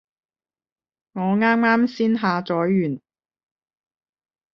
[1.11, 2.99] 我啱啱先下載完